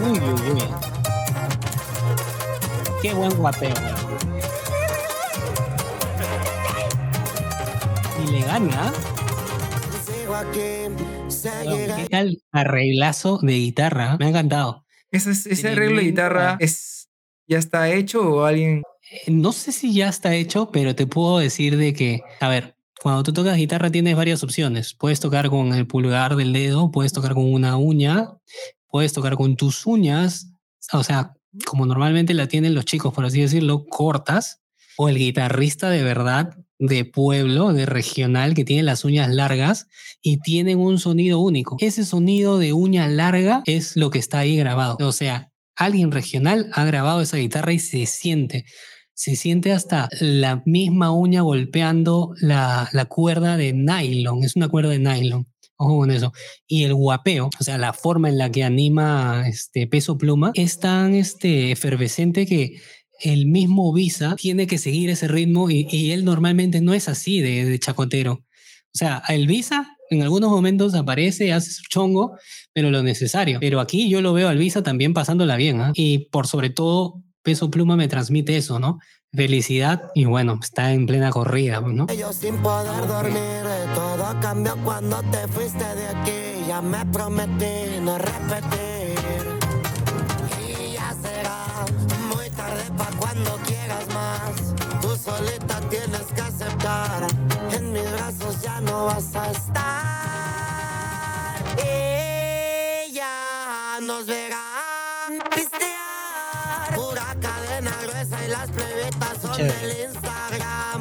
Uy, 0.00 0.20
uy, 0.20 0.50
uy. 0.52 0.74
Qué 3.02 3.12
buen 3.12 3.34
guapeo, 3.36 3.74
weón. 3.74 3.94
Y 8.22 8.26
le 8.30 8.40
gana. 8.46 8.86
¿ah? 8.86 9.13
¿Qué 10.34 12.08
tal 12.10 12.42
arreglazo 12.50 13.38
de 13.40 13.52
guitarra? 13.52 14.16
Me 14.18 14.26
ha 14.26 14.28
encantado. 14.30 14.84
Ese, 15.12 15.30
ese 15.30 15.68
arreglo 15.68 15.98
de 15.98 16.06
guitarra 16.06 16.56
es, 16.58 17.08
ya 17.46 17.58
está 17.58 17.88
hecho 17.92 18.20
o 18.22 18.44
alguien. 18.44 18.82
Eh, 19.10 19.30
No 19.30 19.52
sé 19.52 19.70
si 19.70 19.94
ya 19.94 20.08
está 20.08 20.34
hecho, 20.34 20.70
pero 20.72 20.96
te 20.96 21.06
puedo 21.06 21.38
decir 21.38 21.76
de 21.76 21.92
que, 21.92 22.22
a 22.40 22.48
ver, 22.48 22.76
cuando 23.00 23.22
tú 23.22 23.32
tocas 23.32 23.56
guitarra 23.56 23.90
tienes 23.92 24.16
varias 24.16 24.42
opciones. 24.42 24.94
Puedes 24.94 25.20
tocar 25.20 25.50
con 25.50 25.72
el 25.72 25.86
pulgar 25.86 26.34
del 26.34 26.52
dedo, 26.52 26.90
puedes 26.90 27.12
tocar 27.12 27.34
con 27.34 27.52
una 27.52 27.76
uña, 27.76 28.30
puedes 28.88 29.12
tocar 29.12 29.36
con 29.36 29.54
tus 29.54 29.86
uñas, 29.86 30.50
o 30.92 31.04
sea, 31.04 31.34
como 31.64 31.86
normalmente 31.86 32.34
la 32.34 32.48
tienen 32.48 32.74
los 32.74 32.86
chicos, 32.86 33.14
por 33.14 33.24
así 33.24 33.40
decirlo, 33.40 33.84
cortas, 33.86 34.62
o 34.96 35.08
el 35.08 35.16
guitarrista 35.16 35.90
de 35.90 36.02
verdad 36.02 36.56
de 36.78 37.04
pueblo, 37.04 37.72
de 37.72 37.86
regional, 37.86 38.54
que 38.54 38.64
tiene 38.64 38.82
las 38.82 39.04
uñas 39.04 39.28
largas 39.32 39.86
y 40.22 40.38
tienen 40.38 40.78
un 40.78 40.98
sonido 40.98 41.40
único. 41.40 41.76
Ese 41.80 42.04
sonido 42.04 42.58
de 42.58 42.72
uña 42.72 43.08
larga 43.08 43.62
es 43.66 43.96
lo 43.96 44.10
que 44.10 44.18
está 44.18 44.40
ahí 44.40 44.56
grabado. 44.56 44.96
O 45.00 45.12
sea, 45.12 45.52
alguien 45.76 46.10
regional 46.10 46.70
ha 46.72 46.84
grabado 46.84 47.20
esa 47.20 47.36
guitarra 47.36 47.72
y 47.72 47.78
se 47.78 48.06
siente. 48.06 48.64
Se 49.14 49.36
siente 49.36 49.72
hasta 49.72 50.08
la 50.20 50.62
misma 50.66 51.12
uña 51.12 51.42
golpeando 51.42 52.34
la, 52.40 52.88
la 52.92 53.04
cuerda 53.04 53.56
de 53.56 53.72
nylon. 53.72 54.42
Es 54.42 54.56
una 54.56 54.68
cuerda 54.68 54.90
de 54.90 54.98
nylon. 54.98 55.46
Ojo 55.76 55.98
con 55.98 56.10
eso. 56.10 56.32
Y 56.66 56.84
el 56.84 56.94
guapeo, 56.94 57.50
o 57.58 57.64
sea, 57.64 57.78
la 57.78 57.92
forma 57.92 58.28
en 58.28 58.38
la 58.38 58.50
que 58.50 58.62
anima 58.62 59.44
este 59.48 59.86
peso 59.86 60.16
pluma, 60.16 60.52
es 60.54 60.78
tan 60.78 61.14
este, 61.14 61.72
efervescente 61.72 62.46
que 62.46 62.80
el 63.20 63.46
mismo 63.46 63.92
Visa 63.92 64.36
tiene 64.36 64.66
que 64.66 64.78
seguir 64.78 65.10
ese 65.10 65.28
ritmo 65.28 65.70
y, 65.70 66.12
él 66.12 66.24
normalmente 66.24 66.80
no 66.80 66.94
es 66.94 67.08
así 67.08 67.40
de, 67.40 67.64
de 67.64 67.78
chacotero. 67.78 68.32
O 68.32 68.96
sea, 68.96 69.22
el 69.28 69.46
Visa 69.46 69.94
en 70.10 70.22
algunos 70.22 70.50
momentos 70.50 70.94
aparece, 70.94 71.52
hace 71.52 71.70
su 71.70 71.82
chongo, 71.88 72.36
pero 72.72 72.90
lo 72.90 73.02
necesario. 73.02 73.58
Pero 73.60 73.80
aquí 73.80 74.08
yo 74.08 74.20
lo 74.20 74.32
veo 74.32 74.48
al 74.48 74.58
Visa 74.58 74.82
también 74.82 75.14
pasándola 75.14 75.56
bien. 75.56 75.80
¿ah? 75.80 75.92
Y 75.94 76.30
por 76.30 76.46
sobre 76.46 76.70
todo, 76.70 77.22
Peso 77.42 77.70
Pluma 77.70 77.96
me 77.96 78.08
transmite 78.08 78.56
eso, 78.56 78.78
¿no? 78.78 78.98
Felicidad 79.32 80.10
y 80.14 80.24
bueno, 80.26 80.58
está 80.62 80.92
en 80.92 81.06
plena 81.06 81.30
corrida, 81.30 81.80
¿no? 81.80 82.06
Yo 82.06 82.32
sin 82.32 82.56
poder 82.58 83.06
dormir, 83.06 83.64
todo 83.94 84.40
cambió 84.40 84.76
cuando 84.84 85.20
te 85.30 85.48
fuiste 85.48 85.84
de 85.84 86.06
aquí. 86.06 86.68
Ya 86.68 86.80
me 86.80 87.04
prometí 87.06 88.00
no 88.00 88.16
repetir. 88.16 89.03
En 96.84 97.92
mis 97.94 98.12
brazos 98.12 98.60
ya 98.60 98.78
no 98.82 99.06
vas 99.06 99.34
a 99.34 99.50
estar. 99.50 99.84
Ya 103.10 103.98
nos 104.02 104.26
verán 104.26 105.38
pistear. 105.56 106.94
Pura 106.94 107.34
cadena 107.40 107.90
gruesa 108.02 108.44
y 108.44 108.48
las 108.50 108.70
plebetas 108.70 109.38
son 109.40 109.56
Chévere. 109.56 109.86
del 109.86 110.10
Instagram. 110.10 111.00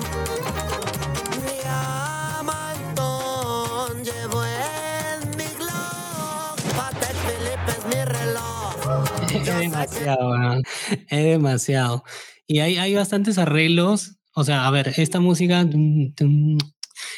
Diamantón 2.63 4.03
llevo 4.05 4.41
en 4.45 5.29
mi 5.31 5.49
glove. 5.59 6.63
Patek 6.77 7.17
Philippe 7.25 7.71
es 7.77 7.85
mi 7.93 8.05
reloj. 8.05 9.03
Es 9.33 9.45
demasiado, 9.57 10.29
weón. 10.29 10.63
Es 11.09 11.23
demasiado. 11.25 12.03
Y 12.47 12.59
hay, 12.61 12.77
hay 12.77 12.95
bastantes 12.95 13.37
arreglos. 13.37 14.23
O 14.35 14.43
sea, 14.43 14.65
a 14.67 14.71
ver, 14.71 14.93
esta 14.97 15.19
música 15.19 15.65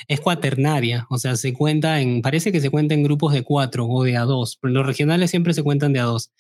es 0.07 0.19
cuaternaria. 0.19 1.05
O 1.09 1.17
sea, 1.17 1.35
se 1.35 1.53
cuenta 1.53 2.01
en. 2.01 2.21
Parece 2.21 2.51
que 2.51 2.61
se 2.61 2.69
cuenta 2.69 2.93
en 2.93 3.03
grupos 3.03 3.33
de 3.33 3.43
cuatro 3.43 3.85
o 3.87 4.03
de 4.03 4.17
a 4.17 4.21
dos. 4.23 4.57
Los 4.61 4.85
regionales 4.85 5.31
siempre 5.31 5.53
se 5.53 5.63
cuentan 5.63 5.93
de 5.93 5.99
a 5.99 6.03
dos. 6.03 6.31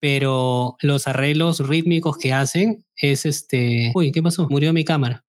Pero 0.00 0.76
los 0.80 1.06
arreglos 1.06 1.66
rítmicos 1.66 2.18
que 2.18 2.32
hacen 2.32 2.84
es 2.96 3.24
este. 3.24 3.92
Uy, 3.94 4.12
¿qué 4.12 4.22
pasó? 4.22 4.46
Murió 4.50 4.72
mi 4.72 4.84
cámara. 4.84 5.24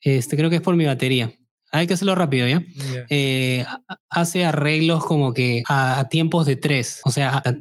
Este, 0.00 0.36
creo 0.36 0.50
que 0.50 0.56
es 0.56 0.62
por 0.62 0.76
mi 0.76 0.84
batería. 0.84 1.32
Hay 1.72 1.86
que 1.86 1.94
hacerlo 1.94 2.14
rápido, 2.14 2.46
¿ya? 2.46 2.60
Ya. 2.60 3.06
eh, 3.08 3.64
ha- 3.66 3.80
hace 4.10 4.44
arreglos 4.44 5.04
como 5.04 5.32
que 5.32 5.62
a, 5.68 6.00
a 6.00 6.08
tiempos 6.08 6.46
de 6.46 6.56
tres. 6.56 7.00
O 7.04 7.10
sea, 7.10 7.38
a- 7.38 7.54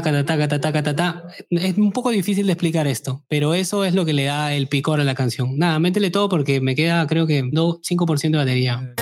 ta. 0.00 1.24
Es 1.50 1.76
un 1.76 1.92
poco 1.92 2.10
difícil 2.10 2.46
de 2.46 2.52
explicar 2.52 2.86
esto, 2.86 3.22
pero 3.28 3.54
eso 3.54 3.84
es 3.84 3.94
lo 3.94 4.04
que 4.04 4.12
le 4.12 4.24
da 4.24 4.54
el 4.54 4.68
picor 4.68 5.00
a 5.00 5.04
la 5.04 5.14
canción. 5.14 5.58
Nada, 5.58 5.78
métele 5.78 6.10
todo 6.10 6.28
porque 6.28 6.60
me 6.60 6.74
queda, 6.74 7.06
creo 7.06 7.26
que, 7.26 7.42
do- 7.52 7.80
5% 7.82 8.30
de 8.30 8.38
batería. 8.38 8.94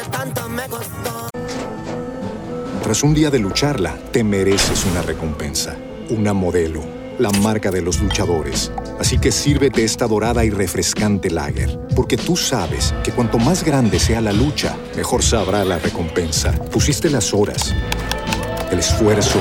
Tras 2.83 3.03
un 3.03 3.15
día 3.15 3.31
de 3.31 3.39
lucharla, 3.39 3.97
te 4.11 4.25
mereces 4.25 4.85
una 4.87 5.03
recompensa, 5.03 5.77
una 6.09 6.33
modelo, 6.33 6.83
la 7.19 7.31
marca 7.31 7.71
de 7.71 7.83
los 7.83 8.01
luchadores. 8.01 8.73
Así 8.99 9.19
que 9.19 9.31
sírvete 9.31 9.85
esta 9.85 10.07
dorada 10.09 10.45
y 10.45 10.51
refrescante 10.51 11.31
lager, 11.31 11.79
porque 11.95 12.17
tú 12.17 12.37
sabes 12.37 12.93
que 13.05 13.13
cuanto 13.13 13.39
más 13.39 13.63
grande 13.65 13.99
sea 14.01 14.21
la 14.21 14.33
lucha, 14.33 14.77
mejor 14.97 15.23
sabrá 15.23 15.65
la 15.65 15.79
recompensa. 15.79 16.53
Pusiste 16.53 17.11
las 17.11 17.33
horas, 17.33 17.75
el 18.73 18.79
esfuerzo, 18.81 19.41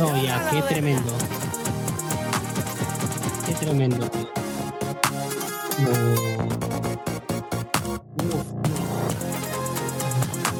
no, 0.00 0.22
ya, 0.22 0.48
qué 0.50 0.62
tremendo. 0.62 1.12
Qué 3.46 3.52
tremendo. 3.52 4.10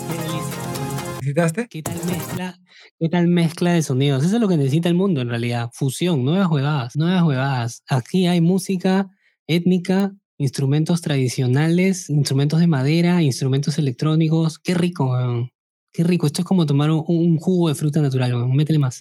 Qué 0.08 0.14
delicia. 0.18 0.56
¿Necesitaste? 1.20 1.68
¿Qué 1.68 1.82
tal 1.82 2.04
mezcla? 2.04 2.58
¿Qué 2.98 3.08
tal 3.08 3.28
mezcla 3.28 3.72
de 3.72 3.82
sonidos? 3.82 4.24
Eso 4.24 4.34
es 4.34 4.42
lo 4.42 4.48
que 4.48 4.58
necesita 4.58 4.90
el 4.90 4.94
mundo 4.94 5.22
en 5.22 5.30
realidad. 5.30 5.70
Fusión, 5.72 6.22
nuevas 6.22 6.50
huevadas, 6.50 6.96
nuevas 6.96 7.22
huevadas. 7.22 7.82
Aquí 7.88 8.26
hay 8.26 8.42
música 8.42 9.08
étnica, 9.46 10.12
instrumentos 10.36 11.00
tradicionales, 11.00 12.10
instrumentos 12.10 12.60
de 12.60 12.66
madera, 12.66 13.22
instrumentos 13.22 13.78
electrónicos. 13.78 14.58
Qué 14.58 14.74
rico, 14.74 15.12
weón. 15.12 15.50
Qué 15.92 16.04
rico. 16.04 16.26
Esto 16.26 16.42
es 16.42 16.46
como 16.46 16.66
tomar 16.66 16.90
un, 16.90 17.02
un 17.08 17.36
jugo 17.38 17.68
de 17.68 17.74
fruta 17.74 18.00
natural, 18.00 18.32
weón. 18.32 18.54
Métele 18.54 18.78
más. 18.78 19.00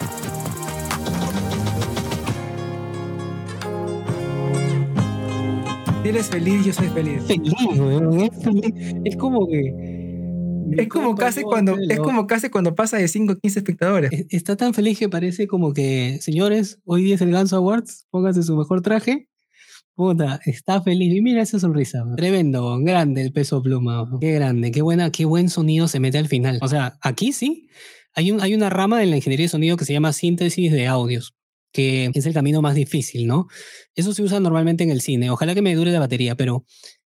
Si 6.02 6.10
eres 6.10 6.28
feliz, 6.28 6.66
yo 6.66 6.74
soy 6.74 6.88
feliz. 6.88 7.24
Feliz. 7.28 7.54
Es, 7.54 8.44
feliz. 8.44 8.96
Es 9.06 9.16
como 9.18 9.48
que. 9.48 10.00
Es 10.78 10.88
como 10.88 11.16
casi 11.16 11.44
cuando, 11.44 11.76
es 11.78 12.00
como 12.00 12.26
casi 12.26 12.50
cuando 12.50 12.74
pasa 12.74 12.98
de 12.98 13.08
5 13.08 13.34
a 13.34 13.40
15 13.40 13.60
espectadores. 13.60 14.26
Está 14.30 14.56
tan 14.56 14.74
feliz 14.74 14.98
que 14.98 15.10
parece 15.10 15.48
como 15.48 15.74
que, 15.74 16.18
señores, 16.22 16.80
hoy 16.86 17.04
día 17.04 17.16
es 17.16 17.22
el 17.22 17.32
Ganso 17.32 17.58
Awards, 17.58 18.08
pónganse 18.10 18.44
su 18.44 18.56
mejor 18.56 18.82
traje. 18.82 19.29
Puta, 20.00 20.40
está 20.46 20.82
feliz. 20.82 21.14
Y 21.14 21.20
mira 21.20 21.42
esa 21.42 21.60
sonrisa. 21.60 22.06
Tremendo, 22.16 22.80
grande 22.80 23.22
el 23.22 23.34
peso 23.34 23.62
pluma. 23.62 24.10
Qué 24.22 24.32
grande, 24.32 24.72
qué 24.72 24.82
buena, 24.82 25.12
qué 25.12 25.26
buen 25.26 25.50
sonido 25.50 25.90
se 25.90 26.00
mete 26.00 26.18
al 26.18 26.30
final. 26.30 26.58
O 26.62 26.70
sea, 26.70 26.98
aquí 27.02 27.34
sí, 27.34 27.68
hay, 28.14 28.32
hay 28.40 28.54
una 28.54 28.70
rama 28.70 28.98
de 28.98 29.08
la 29.08 29.18
ingeniería 29.18 29.44
de 29.44 29.50
sonido 29.50 29.76
que 29.76 29.84
se 29.84 29.92
llama 29.92 30.14
síntesis 30.14 30.72
de 30.72 30.88
audios, 30.88 31.36
que 31.74 32.12
es 32.14 32.26
el 32.26 32.34
camino 32.34 32.62
más 32.62 32.76
difícil, 32.76 33.28
¿no? 33.28 33.48
Eso 33.94 34.14
se 34.14 34.24
usa 34.24 34.40
normalmente 34.40 34.86
en 34.86 34.90
el 34.90 35.02
cine. 35.02 35.32
Ojalá 35.32 35.54
que 35.54 35.62
me 35.62 35.76
dure 35.76 35.92
la 35.92 36.00
batería, 36.00 36.38
pero 36.38 36.64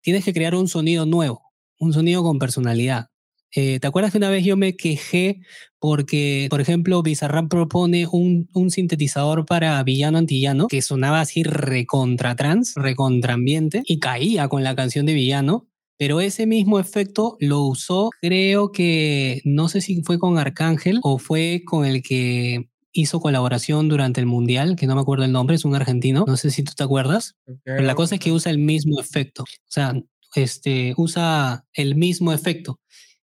tienes 0.02 0.26
que 0.26 0.34
crear 0.34 0.54
un 0.54 0.68
sonido 0.68 1.06
nuevo, 1.06 1.54
un 1.80 1.94
sonido 1.94 2.22
con 2.22 2.38
personalidad. 2.38 3.12
Eh, 3.56 3.80
¿Te 3.80 3.88
acuerdas 3.88 4.12
que 4.12 4.18
una 4.18 4.30
vez 4.30 4.44
yo 4.44 4.58
me 4.58 4.76
quejé 4.76 5.42
porque, 5.80 6.48
por 6.50 6.60
ejemplo, 6.60 7.04
Bizarrap 7.04 7.50
propone 7.50 8.08
un, 8.12 8.50
un 8.54 8.72
sintetizador 8.72 9.46
para 9.46 9.82
villano 9.84 10.18
antillano 10.18 10.68
que 10.68 10.82
sonaba 10.82 11.22
así 11.22 11.44
recontra 11.44 12.36
trans, 12.36 12.74
recontra 12.76 13.36
ambiente 13.36 13.84
y 13.86 14.00
caía 14.00 14.48
con 14.48 14.64
la 14.64 14.76
canción 14.76 15.06
de 15.06 15.14
villano? 15.14 15.68
Pero 15.98 16.20
ese 16.20 16.48
mismo 16.48 16.80
efecto 16.80 17.38
lo 17.40 17.62
usó, 17.62 18.10
creo 18.20 18.72
que, 18.72 19.42
no 19.46 19.70
sé 19.70 19.80
si 19.82 20.02
fue 20.02 20.18
con 20.18 20.40
Arcángel 20.40 21.00
o 21.04 21.20
fue 21.20 21.62
con 21.66 21.86
el 21.86 22.02
que 22.02 22.68
hizo 22.92 23.20
colaboración 23.20 23.90
durante 23.90 24.20
el 24.20 24.26
Mundial, 24.26 24.76
que 24.76 24.88
no 24.88 24.96
me 24.96 25.02
acuerdo 25.02 25.26
el 25.26 25.32
nombre, 25.32 25.56
es 25.56 25.66
un 25.66 25.76
argentino, 25.76 26.26
no 26.28 26.38
sé 26.38 26.52
si 26.52 26.64
tú 26.64 26.74
te 26.76 26.84
acuerdas, 26.84 27.36
pero 27.64 27.84
la 27.84 27.96
cosa 27.96 28.16
es 28.16 28.22
que 28.22 28.32
usa 28.32 28.52
el 28.52 28.60
mismo 28.60 29.00
efecto, 29.00 29.44
o 29.44 29.72
sea, 29.72 29.94
este, 30.36 30.94
usa 30.98 31.66
el 31.74 31.96
mismo 31.96 32.34
efecto. 32.34 32.80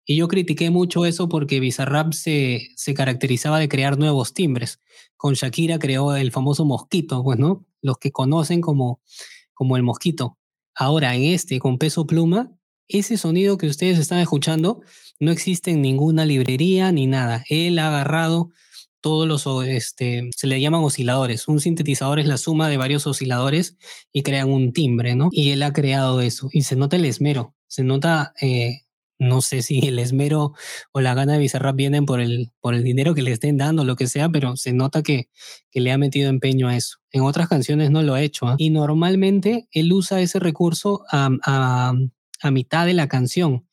Y 0.05 0.15
yo 0.17 0.27
critiqué 0.27 0.69
mucho 0.69 1.05
eso 1.05 1.29
porque 1.29 1.59
Bizarrap 1.59 2.13
se, 2.13 2.69
se 2.75 2.93
caracterizaba 2.93 3.59
de 3.59 3.69
crear 3.69 3.97
nuevos 3.97 4.33
timbres. 4.33 4.79
Con 5.17 5.33
Shakira 5.33 5.77
creó 5.79 6.15
el 6.15 6.31
famoso 6.31 6.65
mosquito, 6.65 7.23
pues, 7.23 7.37
¿no? 7.37 7.65
Los 7.81 7.97
que 7.97 8.11
conocen 8.11 8.61
como, 8.61 9.01
como 9.53 9.77
el 9.77 9.83
mosquito. 9.83 10.37
Ahora, 10.75 11.15
en 11.15 11.23
este, 11.23 11.59
con 11.59 11.77
peso 11.77 12.07
pluma, 12.07 12.51
ese 12.87 13.17
sonido 13.17 13.57
que 13.57 13.67
ustedes 13.67 13.99
están 13.99 14.19
escuchando 14.19 14.81
no 15.19 15.31
existe 15.31 15.71
en 15.71 15.81
ninguna 15.81 16.25
librería 16.25 16.91
ni 16.91 17.05
nada. 17.05 17.43
Él 17.49 17.77
ha 17.77 17.89
agarrado 17.89 18.49
todos 19.01 19.27
los, 19.27 19.45
este, 19.67 20.29
se 20.35 20.47
le 20.47 20.59
llaman 20.59 20.83
osciladores. 20.83 21.47
Un 21.47 21.59
sintetizador 21.59 22.19
es 22.19 22.25
la 22.25 22.37
suma 22.37 22.69
de 22.69 22.77
varios 22.77 23.07
osciladores 23.07 23.77
y 24.11 24.23
crean 24.23 24.49
un 24.49 24.73
timbre, 24.73 25.15
¿no? 25.15 25.29
Y 25.31 25.51
él 25.51 25.63
ha 25.63 25.73
creado 25.73 26.21
eso. 26.21 26.49
Y 26.51 26.63
se 26.63 26.75
nota 26.75 26.95
el 26.95 27.05
esmero, 27.05 27.55
se 27.67 27.83
nota, 27.83 28.33
eh, 28.41 28.81
no 29.19 29.41
sé 29.41 29.61
si 29.61 29.79
el 29.85 29.99
esmero 29.99 30.53
o 30.91 31.01
la 31.01 31.13
gana 31.13 31.33
de 31.33 31.39
Bizarrap 31.39 31.75
vienen 31.75 32.05
por 32.05 32.21
el, 32.21 32.51
por 32.61 32.73
el 32.73 32.83
dinero 32.83 33.13
que 33.13 33.21
le 33.21 33.31
estén 33.31 33.57
dando, 33.57 33.83
lo 33.83 33.95
que 33.95 34.07
sea, 34.07 34.29
pero 34.29 34.55
se 34.55 34.73
nota 34.73 35.03
que, 35.03 35.29
que 35.69 35.81
le 35.81 35.91
ha 35.91 35.97
metido 35.97 36.29
empeño 36.29 36.69
a 36.69 36.75
eso. 36.75 36.97
En 37.11 37.23
otras 37.23 37.49
canciones 37.49 37.91
no 37.91 38.01
lo 38.01 38.13
ha 38.13 38.21
hecho. 38.21 38.47
¿ah? 38.47 38.55
Y 38.57 38.69
normalmente 38.69 39.67
él 39.71 39.91
usa 39.93 40.21
ese 40.21 40.39
recurso 40.39 41.03
a, 41.11 41.29
a, 41.45 41.93
a 42.41 42.51
mitad 42.51 42.85
de 42.85 42.93
la 42.93 43.07
canción. 43.07 43.67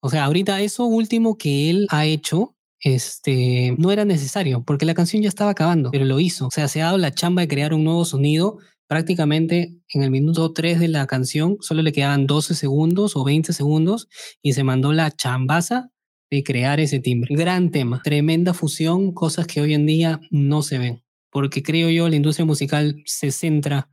O 0.00 0.10
sea, 0.10 0.24
ahorita 0.24 0.60
eso 0.60 0.84
último 0.84 1.36
que 1.36 1.70
él 1.70 1.86
ha 1.90 2.06
hecho 2.06 2.54
este, 2.80 3.74
no 3.78 3.90
era 3.90 4.04
necesario 4.04 4.62
porque 4.64 4.86
la 4.86 4.94
canción 4.94 5.22
ya 5.22 5.28
estaba 5.28 5.50
acabando, 5.50 5.90
pero 5.90 6.04
lo 6.04 6.20
hizo. 6.20 6.46
O 6.46 6.50
sea, 6.50 6.68
se 6.68 6.80
ha 6.80 6.86
dado 6.86 6.98
la 6.98 7.12
chamba 7.12 7.42
de 7.42 7.48
crear 7.48 7.74
un 7.74 7.84
nuevo 7.84 8.04
sonido. 8.04 8.58
Prácticamente 8.88 9.76
en 9.92 10.02
el 10.02 10.10
minuto 10.10 10.52
3 10.52 10.80
de 10.80 10.88
la 10.88 11.06
canción 11.06 11.58
solo 11.60 11.82
le 11.82 11.92
quedaban 11.92 12.26
12 12.26 12.54
segundos 12.54 13.16
o 13.16 13.24
20 13.24 13.52
segundos 13.52 14.08
y 14.42 14.54
se 14.54 14.64
mandó 14.64 14.92
la 14.92 15.10
chambaza 15.10 15.90
de 16.30 16.42
crear 16.42 16.80
ese 16.80 16.98
timbre. 16.98 17.34
Gran 17.34 17.70
tema, 17.70 18.00
tremenda 18.02 18.54
fusión, 18.54 19.12
cosas 19.12 19.46
que 19.46 19.60
hoy 19.60 19.74
en 19.74 19.86
día 19.86 20.20
no 20.30 20.62
se 20.62 20.78
ven. 20.78 21.02
Porque 21.30 21.62
creo 21.62 21.90
yo 21.90 22.08
la 22.08 22.16
industria 22.16 22.46
musical 22.46 22.96
se 23.04 23.30
centra 23.30 23.90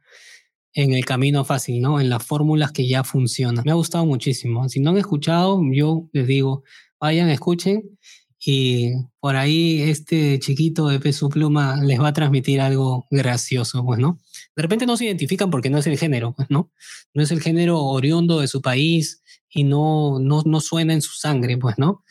en 0.74 0.94
el 0.94 1.06
camino 1.06 1.44
fácil, 1.46 1.82
¿no? 1.82 2.00
En 2.00 2.10
las 2.10 2.24
fórmulas 2.24 2.72
que 2.72 2.88
ya 2.88 3.04
funcionan. 3.04 3.64
Me 3.66 3.72
ha 3.72 3.76
gustado 3.76 4.06
muchísimo. 4.06 4.68
Si 4.70 4.80
no 4.80 4.92
han 4.92 4.98
escuchado, 4.98 5.62
yo 5.74 6.10
les 6.14 6.28
digo, 6.28 6.64
vayan, 7.00 7.30
escuchen 7.30 7.98
y 8.46 8.92
por 9.20 9.36
ahí 9.36 9.82
este 9.82 10.38
chiquito 10.40 10.88
de 10.88 11.00
peso 11.00 11.30
pluma 11.30 11.82
les 11.82 12.00
va 12.00 12.10
a 12.10 12.14
transmitir 12.14 12.62
algo 12.62 13.08
gracioso, 13.10 13.84
pues, 13.84 14.00
¿no? 14.00 14.20
De 14.56 14.62
repente 14.62 14.86
no 14.86 14.98
se 14.98 15.06
identifican 15.06 15.50
porque 15.50 15.70
no 15.70 15.78
es 15.78 15.88
el 15.88 15.98
género, 15.98 16.34
pues, 16.36 16.50
¿no? 16.50 16.72
No 17.14 17.24
es 17.24 17.32
el 17.32 17.42
género 17.42 17.82
oriundo 17.82 18.40
de 18.40 18.48
su 18.48 18.62
país 18.62 19.22
y 19.50 19.64
no, 19.64 20.20
no, 20.20 20.44
no 20.46 20.62
suena 20.62 20.94
en 20.94 21.02
su 21.02 21.14
sangre, 21.14 21.58
pues, 21.58 21.78
¿no? 21.78 22.04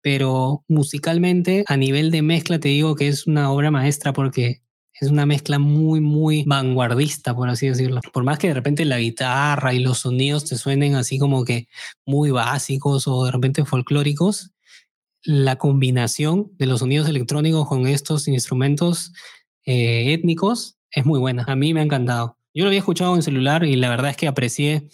Pero 0.00 0.64
musicalmente, 0.68 1.64
a 1.68 1.76
nivel 1.76 2.10
de 2.10 2.22
mezcla, 2.22 2.58
te 2.58 2.68
digo 2.68 2.96
que 2.96 3.08
es 3.08 3.26
una 3.26 3.52
obra 3.52 3.70
maestra 3.70 4.12
porque 4.12 4.62
es 5.00 5.10
una 5.10 5.26
mezcla 5.26 5.58
muy, 5.58 6.00
muy 6.00 6.44
vanguardista, 6.44 7.34
por 7.34 7.48
así 7.48 7.68
decirlo. 7.68 8.00
Por 8.12 8.24
más 8.24 8.38
que 8.38 8.48
de 8.48 8.54
repente 8.54 8.84
la 8.84 8.98
guitarra 8.98 9.74
y 9.74 9.80
los 9.80 10.00
sonidos 10.00 10.44
te 10.44 10.56
suenen 10.56 10.94
así 10.94 11.18
como 11.18 11.44
que 11.44 11.68
muy 12.04 12.30
básicos 12.30 13.06
o 13.06 13.24
de 13.24 13.32
repente 13.32 13.64
folclóricos, 13.64 14.52
la 15.24 15.56
combinación 15.56 16.52
de 16.58 16.66
los 16.66 16.80
sonidos 16.80 17.08
electrónicos 17.08 17.68
con 17.68 17.86
estos 17.86 18.28
instrumentos 18.28 19.12
eh, 19.64 20.12
étnicos 20.12 20.78
es 20.92 21.04
muy 21.04 21.18
buena. 21.18 21.44
A 21.48 21.56
mí 21.56 21.72
me 21.74 21.80
ha 21.80 21.84
encantado. 21.84 22.38
Yo 22.54 22.64
lo 22.64 22.68
había 22.68 22.80
escuchado 22.80 23.14
en 23.14 23.22
celular 23.22 23.64
y 23.64 23.76
la 23.76 23.88
verdad 23.88 24.10
es 24.10 24.16
que 24.16 24.28
aprecié, 24.28 24.88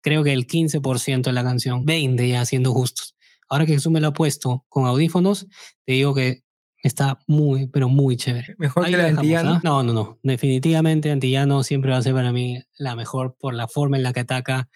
creo 0.00 0.24
que 0.24 0.32
el 0.32 0.46
15% 0.46 1.22
de 1.22 1.32
la 1.32 1.44
canción, 1.44 1.84
20 1.84 2.28
ya 2.28 2.44
siendo 2.44 2.72
justos. 2.72 3.16
Ahora 3.48 3.66
que 3.66 3.74
Jesús 3.74 3.92
me 3.92 4.00
lo 4.00 4.08
ha 4.08 4.12
puesto 4.12 4.64
con 4.68 4.86
audífonos, 4.86 5.46
te 5.84 5.92
digo 5.94 6.14
que 6.14 6.42
está 6.82 7.18
muy, 7.26 7.66
pero 7.68 7.88
muy 7.88 8.16
chévere. 8.16 8.54
Mejor 8.58 8.86
que 8.86 8.96
la 8.96 9.06
Antillano. 9.08 9.50
¿ah? 9.54 9.60
No, 9.62 9.82
no, 9.82 9.92
no. 9.92 10.18
Definitivamente 10.22 11.10
Antillano 11.10 11.62
siempre 11.62 11.90
va 11.90 11.98
a 11.98 12.02
ser 12.02 12.14
para 12.14 12.32
mí 12.32 12.60
la 12.78 12.96
mejor 12.96 13.36
por 13.38 13.54
la 13.54 13.68
forma 13.68 13.96
en 13.96 14.02
la 14.02 14.12
que 14.12 14.20
ataca, 14.20 14.68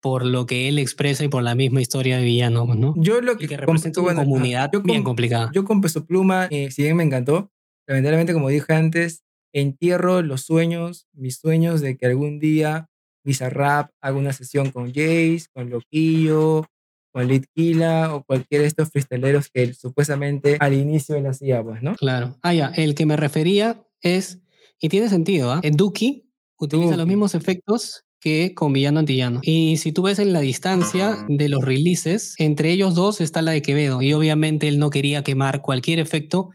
por 0.00 0.26
lo 0.26 0.44
que 0.46 0.68
él 0.68 0.78
expresa 0.78 1.24
y 1.24 1.28
por 1.28 1.42
la 1.42 1.54
misma 1.54 1.80
historia 1.80 2.18
de 2.18 2.24
villano, 2.24 2.66
¿no? 2.74 2.92
Yo 2.96 3.20
lo 3.22 3.32
Y 3.32 3.36
que, 3.38 3.48
que 3.48 3.56
representa 3.56 4.00
una 4.00 4.12
bueno, 4.12 4.20
comunidad 4.24 4.70
yo 4.72 4.82
bien 4.82 4.98
con- 4.98 5.04
complicada. 5.12 5.50
Yo 5.54 5.64
con 5.64 5.80
Peso 5.80 6.04
Pluma, 6.04 6.48
eh, 6.50 6.70
si 6.70 6.82
bien 6.82 6.96
me 6.96 7.04
encantó, 7.04 7.50
lamentablemente, 7.86 8.32
como 8.34 8.48
dije 8.50 8.72
antes, 8.74 9.23
entierro 9.54 10.20
los 10.20 10.42
sueños, 10.42 11.06
mis 11.14 11.36
sueños 11.36 11.80
de 11.80 11.96
que 11.96 12.06
algún 12.06 12.38
día 12.38 12.88
Bizarrap 13.24 13.90
haga 14.02 14.18
una 14.18 14.34
sesión 14.34 14.70
con 14.70 14.88
Jace, 14.88 15.46
con 15.54 15.70
Loquillo, 15.70 16.66
con 17.12 17.28
Litquila 17.28 18.14
o 18.14 18.24
cualquiera 18.24 18.62
de 18.62 18.68
estos 18.68 18.90
freestyleros 18.90 19.48
que 19.48 19.62
él 19.62 19.74
supuestamente 19.74 20.56
al 20.60 20.74
inicio 20.74 21.14
él 21.14 21.26
hacía, 21.26 21.62
pues, 21.62 21.82
¿no? 21.82 21.94
Claro. 21.94 22.36
Ah, 22.42 22.52
ya, 22.52 22.66
el 22.74 22.94
que 22.94 23.06
me 23.06 23.16
refería 23.16 23.82
es, 24.02 24.40
y 24.80 24.88
tiene 24.88 25.08
sentido, 25.08 25.52
¿ah? 25.52 25.60
En 25.62 25.76
Duki 25.76 26.28
utiliza 26.58 26.96
los 26.96 27.06
mismos 27.06 27.34
efectos 27.34 28.04
que 28.20 28.54
con 28.54 28.72
Villano 28.72 29.00
Antillano. 29.00 29.40
Y 29.42 29.76
si 29.76 29.92
tú 29.92 30.02
ves 30.02 30.18
en 30.18 30.32
la 30.32 30.40
distancia 30.40 31.24
de 31.28 31.48
los 31.48 31.62
releases, 31.62 32.34
entre 32.38 32.70
ellos 32.72 32.94
dos 32.94 33.20
está 33.20 33.42
la 33.42 33.52
de 33.52 33.62
Quevedo. 33.62 34.02
Y 34.02 34.12
obviamente 34.14 34.66
él 34.66 34.78
no 34.78 34.90
quería 34.90 35.22
quemar 35.22 35.60
cualquier 35.60 35.98
efecto 35.98 36.50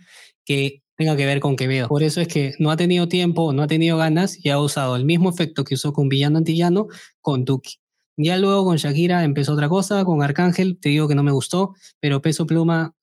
que 0.45 0.81
tenga 0.99 1.15
que 1.15 1.25
ver 1.25 1.39
con 1.39 1.55
Quevedo. 1.55 1.87
Por 1.87 2.03
eso 2.03 2.19
es 2.19 2.27
que 2.27 2.55
no 2.59 2.71
ha 2.71 2.75
tenido 2.75 3.07
tiempo, 3.07 3.53
no 3.53 3.63
ha 3.63 3.67
tenido 3.67 3.95
ganas 3.95 4.37
y 4.43 4.49
ha 4.49 4.59
usado 4.59 4.97
el 4.97 5.05
mismo 5.05 5.29
efecto 5.29 5.63
que 5.63 5.75
usó 5.75 5.93
con 5.93 6.09
Villano 6.09 6.39
Antillano 6.39 6.87
con 7.21 7.45
Duki. 7.45 7.77
Ya 8.17 8.37
luego 8.37 8.65
con 8.65 8.75
Shakira 8.75 9.23
empezó 9.23 9.53
otra 9.53 9.69
cosa, 9.69 10.03
con 10.03 10.21
Arcángel, 10.21 10.77
te 10.77 10.89
digo 10.89 11.07
que 11.07 11.15
no 11.15 11.23
me 11.23 11.31
gustó, 11.31 11.73
pero 12.01 12.21
Peso 12.21 12.45
Pluma, 12.45 12.95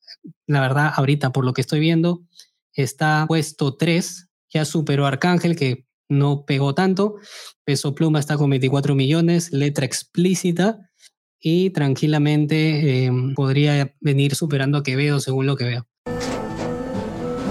la 0.47 0.61
verdad, 0.61 0.93
ahorita 0.95 1.33
por 1.33 1.47
lo 1.47 1.55
que 1.55 1.63
estoy 1.63 1.81
viendo, 1.81 2.23
está 2.75 3.25
puesto 3.27 3.79
3, 3.79 4.29
ya 4.51 4.67
superó 4.67 5.07
a 5.07 5.09
Arcángel, 5.09 5.57
que 5.57 5.87
no 6.11 6.45
pegó 6.45 6.75
tanto. 6.75 7.17
Peso 7.65 7.95
Pluma 7.95 8.21
está 8.21 8.37
con 8.37 8.51
24 8.51 8.95
millones, 8.95 9.55
letra 9.55 9.87
explícita, 9.87 10.91
y 11.41 11.71
tranquilamente 11.71 13.07
eh, 13.07 13.11
podría 13.35 13.95
venir 14.01 14.35
superando 14.35 14.77
a 14.77 14.83
Quevedo, 14.83 15.19
según 15.19 15.47
lo 15.47 15.57
que 15.57 15.65
veo. 15.65 15.89